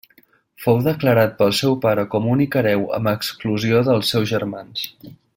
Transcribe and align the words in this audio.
Fou 0.63 0.79
declarat 0.87 1.35
pel 1.41 1.51
seu 1.57 1.75
pare 1.83 2.05
com 2.13 2.25
únic 2.35 2.57
hereu 2.61 2.87
amb 2.99 3.11
exclusió 3.15 3.83
dels 3.91 4.15
seus 4.15 4.31
germans. 4.37 4.87